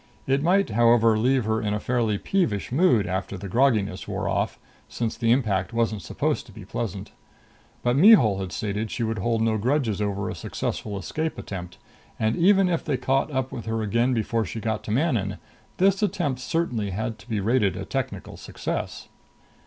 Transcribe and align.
It 0.25 0.41
might, 0.41 0.71
however, 0.71 1.15
leave 1.15 1.45
her 1.45 1.61
in 1.61 1.75
a 1.75 1.79
fairly 1.79 2.17
peevish 2.17 2.71
mood 2.71 3.05
after 3.05 3.37
the 3.37 3.47
grogginess 3.47 4.07
wore 4.07 4.27
off, 4.27 4.57
since 4.89 5.15
the 5.15 5.29
impact 5.31 5.73
wasn't 5.73 6.01
supposed 6.01 6.47
to 6.47 6.51
be 6.51 6.65
pleasant. 6.65 7.11
But 7.83 7.95
Mihul 7.95 8.39
had 8.39 8.51
stated 8.51 8.89
she 8.89 9.03
would 9.03 9.19
hold 9.19 9.43
no 9.43 9.59
grudges 9.59 10.01
over 10.01 10.27
a 10.27 10.33
successful 10.33 10.97
escape 10.97 11.37
attempt; 11.37 11.77
and 12.19 12.35
even 12.35 12.67
if 12.67 12.83
they 12.83 12.97
caught 12.97 13.29
up 13.29 13.51
with 13.51 13.67
her 13.67 13.83
again 13.83 14.15
before 14.15 14.43
she 14.43 14.59
got 14.59 14.83
to 14.85 14.91
Manon, 14.91 15.37
this 15.77 16.01
attempt 16.01 16.39
certainly 16.41 16.89
had 16.89 17.19
to 17.19 17.29
be 17.29 17.39
rated 17.39 17.75
a 17.77 17.85
technical 17.85 18.37
success. 18.37 19.07